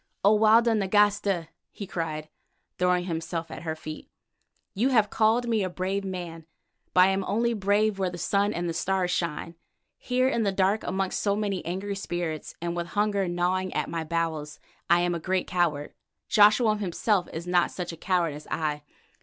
"O 0.25 0.35
Walda 0.35 0.73
Nagasta," 0.73 1.49
he 1.69 1.85
cried, 1.85 2.27
throwing 2.79 3.05
himself 3.05 3.51
at 3.51 3.61
her 3.61 3.75
feet, 3.75 4.09
"you 4.73 4.89
have 4.89 5.11
called 5.11 5.47
me 5.47 5.63
a 5.63 5.69
brave 5.69 6.03
man, 6.03 6.47
but 6.95 7.01
I 7.01 7.07
am 7.09 7.23
only 7.25 7.53
brave 7.53 7.99
where 7.99 8.09
the 8.09 8.17
sun 8.17 8.51
and 8.51 8.67
the 8.67 8.73
stars 8.73 9.11
shine. 9.11 9.53
Here 9.99 10.27
in 10.27 10.41
the 10.41 10.51
dark 10.51 10.81
amongst 10.81 11.19
so 11.21 11.35
many 11.35 11.63
angry 11.67 11.95
spirits, 11.95 12.55
and 12.59 12.75
with 12.75 12.87
hunger 12.97 13.27
gnawing 13.27 13.71
at 13.75 13.91
my 13.91 14.03
bowels, 14.03 14.59
I 14.89 15.01
am 15.01 15.13
a 15.13 15.19
great 15.19 15.45
coward; 15.45 15.93
Joshua 16.27 16.77
himself 16.77 17.29
is 17.31 17.45
not 17.45 17.69
such 17.69 17.91
a 17.91 17.95
coward 17.95 18.33
as 18.33 18.47
I. 18.49 18.81